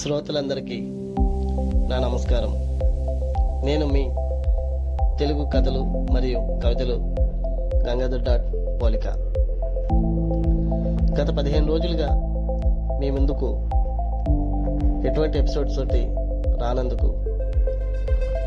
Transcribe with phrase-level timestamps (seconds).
[0.00, 0.80] శ్రోతలందరికీ
[1.88, 2.52] నా నమస్కారం.
[3.66, 4.10] నేను మీ
[5.18, 6.94] తెలుగు కథలు మరియు కవితలు
[7.74, 8.46] గంగాధర్ డాట్
[8.82, 9.08] పోలిక.
[11.20, 12.08] గత పదిహేను రోజులుగా
[13.00, 13.68] మీ ముందుకు
[15.08, 16.06] ఎటువంటి ఎపిసోడ్స్ తోటి
[16.60, 17.06] రానందుకు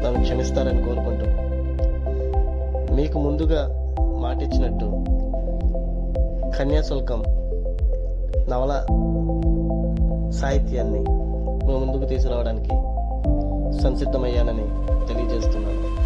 [0.03, 1.25] నన్ను క్షమిస్తారని కోరుకుంటూ
[2.95, 3.67] మీకు ముందుగా
[4.19, 4.85] మాటిచ్చినట్టు
[6.57, 7.23] కన్యాశుల్కం
[8.49, 8.85] నవల
[10.31, 11.03] సాహిత్యాన్ని
[11.71, 12.69] ముందుకు తీసుకురావడానికి
[13.81, 14.63] సంసిద్ధమయ్యానని
[15.07, 16.03] తెలియజేస్తున్నాను.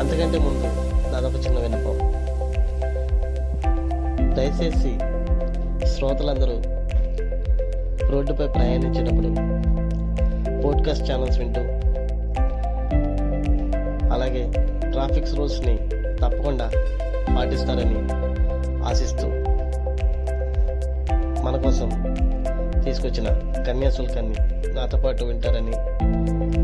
[0.00, 0.66] అంతకంటే ముందు
[1.12, 2.24] నాదొక చిన్న విన్నపం.
[4.34, 4.98] దయచేసి
[5.86, 6.62] శ్రోతలందరూ
[8.12, 9.28] రోడ్డుపై ప్రయాణించేటప్పుడు
[10.62, 11.60] పోడ్కాస్ట్ ఛానల్స్ వింటూ
[14.14, 14.52] అలాగే
[14.90, 15.76] ట్రాఫిక్ రూల్స్ని
[16.16, 16.70] తప్పకుండా
[17.38, 18.08] పాటిస్తారని
[18.84, 19.26] ఆశిస్తూ
[21.42, 22.14] మన కోసం
[22.84, 23.28] తీసుకొచ్చిన
[23.62, 24.34] కన్యాశుల్కాన్ని
[24.74, 25.72] నాతో పాటు వింటారని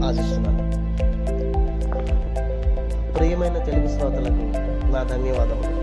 [0.07, 0.71] ఆశిస్తున్నాను.
[3.13, 4.43] ప్రియమైన తెలుగు శ్రోతలకు
[4.93, 5.81] నా ధన్యవాదములు.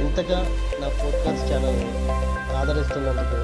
[0.00, 0.38] ఇంతగా
[0.80, 1.90] నా పోడ్కాస్ట్ ఛానల్ని
[2.56, 3.38] ఆదరిస్తున్నందుకు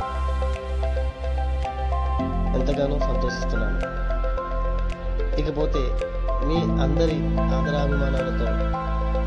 [2.58, 4.04] ఎంతగానో సంతోషిస్తున్నాను.
[5.40, 5.78] ఇకపోతే
[6.48, 7.16] మీ అందరి
[7.54, 8.46] ఆదరాభిమానాలతో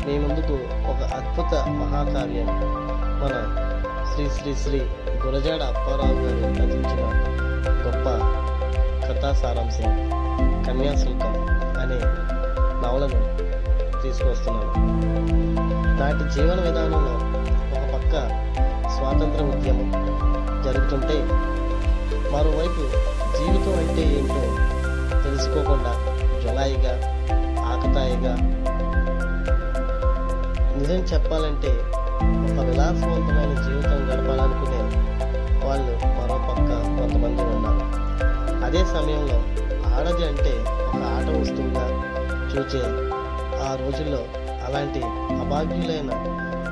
[0.06, 0.54] మీ ముందుకు
[0.90, 2.46] ఒక అద్భుత మహాకావ్యం
[3.20, 3.64] మన
[4.08, 4.78] శ్రీ శ్రీ శ్రీ
[5.22, 7.02] గురజాడ అప్పారావు గారు రచించిన
[7.84, 8.06] గొప్ప
[9.04, 9.92] కథా సారాంశం
[10.66, 11.34] కన్యాశుల్కం
[11.82, 11.98] అనే
[12.82, 13.20] నవలను
[14.02, 14.72] తీసుకొస్తున్నాను
[16.00, 17.14] నాటి జీవన విధానంలో
[17.72, 18.14] ఒక పక్క
[18.96, 19.90] స్వాతంత్ర ఉద్యమం
[20.64, 21.18] జరుగుతుంటే
[22.32, 22.84] మరోవైపు
[23.36, 24.42] జీవితం అంటే ఏంటో
[25.24, 25.92] తెలుసుకోకుండా
[26.42, 26.94] జులాయిగా
[27.66, 28.34] ఆకతాయిగా
[30.78, 31.70] నిజం చెప్పాలంటే
[32.20, 34.80] ఒక విలాసవంతమైన జీవితం గడపాలనుకునే
[35.64, 37.82] వాళ్ళు మరో పక్క కొంతమంది ఉన్నారు.
[38.64, 39.38] అదే సమయంలో
[39.92, 40.52] ఆడది అంటే
[40.86, 41.84] ఒక ఆట వస్తువుగా
[42.52, 42.82] చూచే
[43.62, 44.20] ఆ రోజుల్లో
[44.66, 45.00] అలాంటి
[45.42, 46.10] అభాగ్యులైన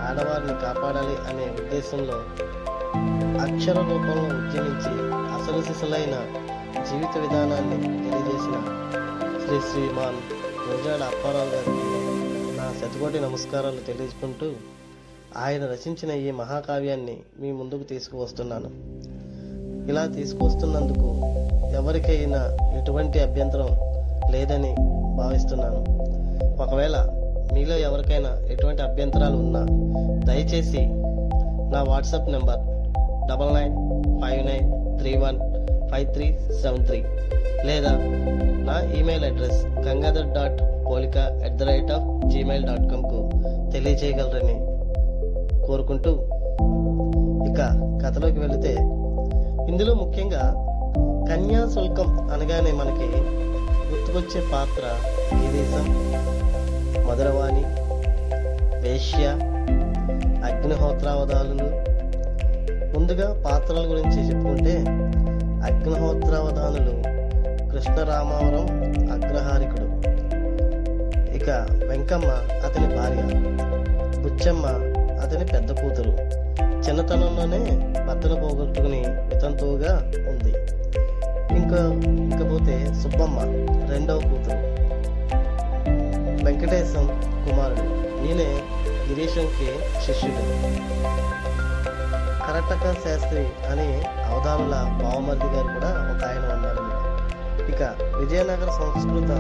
[0.07, 2.19] ఆడవారిని కాపాడాలి అనే ఉద్దేశంలో
[3.45, 4.93] అక్షర రూపంలో ఉద్యమించి
[5.37, 6.15] అసలు సిసలైన
[6.89, 8.57] జీవిత విధానాన్ని తెలియజేసిన
[9.43, 10.19] శ్రీ శ్రీమాన్
[10.61, 11.85] గురజాడ అప్పారావు గారికి
[12.57, 14.49] నా శతకోటి నమస్కారాలు తెలియజుకుంటూ
[15.45, 18.69] ఆయన రచించిన ఈ మహాకావ్యాన్ని మీ ముందుకు తీసుకువస్తున్నాను.
[19.91, 21.09] ఇలా తీసుకువస్తున్నందుకు
[21.79, 22.41] ఎవరికైనా
[22.79, 23.71] ఎటువంటి అభ్యంతరం
[24.33, 24.73] లేదని
[25.17, 25.81] భావిస్తున్నాను.
[26.65, 26.97] ఒకవేళ
[27.55, 29.63] మీలో ఎవరికైనా ఎటువంటి అభ్యంతరాలు ఉన్నా
[30.25, 30.83] దయచేసి
[31.73, 32.61] నా WhatsApp number
[33.31, 33.75] double nine
[34.23, 34.67] five nine
[34.99, 35.39] three one
[35.91, 36.27] five three
[36.63, 37.01] seven three
[37.69, 37.93] లేదా
[38.69, 40.59] నా email address Gangadhar dot
[40.91, 43.21] Polika at the rate of Gmail dot కామ్కు
[43.73, 44.57] తెలియజేయగలరని
[45.67, 46.11] కోరుకుంటూ
[47.49, 47.61] ఇక
[48.05, 48.73] కథలోకి వెళితే
[49.71, 50.43] ఇందులో ముఖ్యంగా
[51.29, 53.09] కన్యాశుల్కం అనగానే మనకి
[53.91, 54.85] గుర్తుకొచ్చే పాత్ర
[55.37, 55.87] గిరీశం
[57.09, 57.65] మధురవాణి
[58.81, 59.27] వేష్య
[60.49, 61.69] అగ్నిహోత్రావధాలను.
[62.99, 64.75] ముందుగా పాత్రల గురించి చెప్పుకుంటే
[65.69, 66.95] అగ్నిహోత్రావధానులు
[67.71, 68.67] కృష్ణరామావరం
[69.13, 69.89] అగ్రహారికుడు.
[71.37, 71.49] ఇక
[71.89, 72.31] వెంకమ్మ
[72.67, 73.23] అతని భార్య
[74.23, 74.67] బుచ్చమ్మ
[75.21, 76.11] అతని పెద్ద కూతురు.
[76.77, 80.55] చిన్నతనంలోనే భర్తను పోగొట్టుకుని వితంతువుగా ఉంది.
[81.57, 81.79] ఇంకా
[82.37, 83.41] ఇకపోతే సుబ్బమ్మ
[83.93, 84.77] రెండవ కూతురు.
[86.45, 87.07] వెంకటేశం
[87.49, 88.07] కుమారుడు.
[88.23, 88.63] నేనే
[89.09, 89.69] గిరీశంకి
[90.07, 90.43] శిష్యుడు.
[92.47, 96.97] కరటక శాస్త్రి అని అవధానుల బావమర్ది గారు కూడా ఒక ఆయన ఉన్నారు.
[97.71, 97.83] ఇక
[98.17, 99.31] విజయనగర సంస్కృత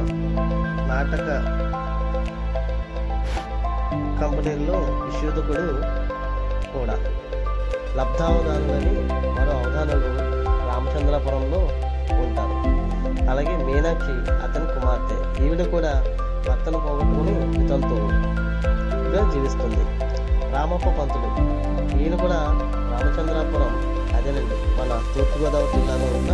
[0.88, 1.56] నాటక
[4.20, 5.64] కంపెనీల్లో విశోధకుడు
[6.78, 6.96] కూడా.
[7.96, 10.10] లబ్ధావధానులని మరో అవధానులు
[10.70, 11.58] రామచంద్రపురంలో
[12.24, 12.76] ఉంటారు.
[13.30, 15.44] అలాగే మీనాక్షి అతని కుమార్తె.
[15.44, 15.92] ఈవిడ కూడా
[16.48, 19.84] భర్తను పోగొట్టుకుని వితంతువుగా జీవిస్తుంది.
[20.54, 21.28] రామప్ప పంతుడు
[22.02, 22.38] ఈయన కూడా
[22.92, 23.72] రామచంద్రాపురం
[24.16, 26.30] అదేనండి మన తూర్పుగోదావరి జిల్లాలో ఉన్న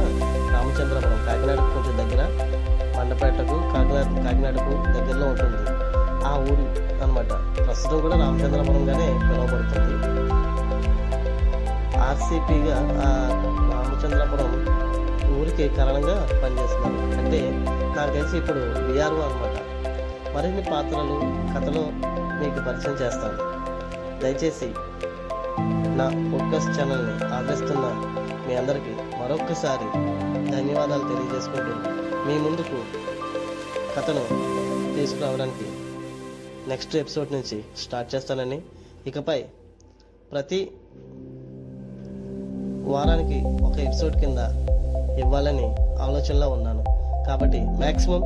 [0.54, 2.24] రామచంద్రపురం కాకినాడకు కొంచెం దగ్గర.
[2.98, 5.70] మండపేటకు కాకినాడ కాకినాడకు దగ్గరలో ఉంటుంది.
[6.26, 7.56] ఆ ఊరు అన్నమాట.
[7.66, 9.94] ప్రస్తుతం కూడా రామచంద్రపురంగానే పిలువబడుతుంది.
[11.98, 13.10] ఆర్సీపీగా ఆ
[13.72, 14.50] రామచంద్రపురం
[15.40, 17.40] ఊరికి కారణంగా పనిచేస్తున్నాను అంటే
[17.96, 19.56] నాకు తెలిసి ఇప్పుడు విఆర్ఓ అనమాట
[20.36, 21.16] మరిన్ని పాత్రలు
[21.54, 21.84] కథలో
[22.40, 23.52] మీకు పరిచయం చేస్తాను.
[24.20, 24.74] దయచేసి
[25.96, 27.84] నా పోడ్కాస్ట్ ఛానల్ని ఆదరిస్తున్న
[28.48, 29.86] మీ అందరికీ మరొకసారి
[30.52, 31.72] ధన్యవాదాలు తెలియజేసుకుంటూ
[32.26, 32.78] మీ ముందుకు
[33.96, 34.24] కథను
[34.96, 35.66] తీసుకురావడానికి
[36.68, 38.60] నెక్స్ట్ ఎపిసోడ్ నుంచి స్టార్ట్ చేస్తానని.
[39.06, 39.44] ఇకపై
[40.32, 40.70] ప్రతి
[42.84, 44.38] వారానికి ఒక ఎపిసోడ్ కింద
[45.18, 46.84] ఇవ్వాలని ఆలోచనలో ఉన్నాను.
[47.26, 48.22] కాబట్టి మ్యాక్సిమం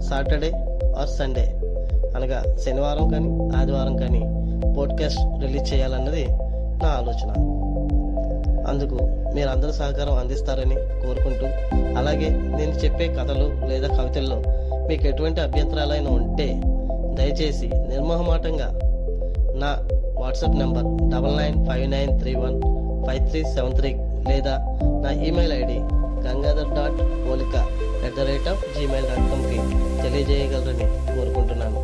[0.00, 0.52] సాటర్డే
[0.98, 1.60] ఆర్ సండే.
[2.16, 4.22] అనగా శనివారం కానీ ఆదివారం కానీ
[4.76, 6.26] పోడ్కాస్ట్ రిలీజ్ చేయాలన్నది
[6.82, 7.30] నా ఆలోచన.
[8.68, 8.98] అందుకు
[9.34, 11.46] మీరు అందరూ సహకారం అందిస్తారని కోరుకుంటూ
[11.76, 14.42] అలాగే నేను చెప్పే కథలు లేదా కవితల్లో
[14.88, 16.62] మీకు ఎటువంటి అభ్యంతరాలైనా ఉంటే
[17.14, 18.68] దయచేసి నిర్మోహమాటంగా
[19.54, 19.70] నా
[20.20, 22.56] WhatsApp number double nine five nine three one
[23.06, 23.92] five three seven three
[24.28, 24.54] లేదా
[25.02, 25.78] నా email ID
[26.26, 27.56] Gangadhar dot Polika
[28.06, 29.58] at the rate of Gmail dot కామ్కి
[30.02, 31.80] తెలియజేయగలరని కోరుకుంటున్నాను.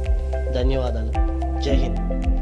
[0.53, 1.13] ధన్యవాదాలు.
[1.61, 2.40] జై హింద్.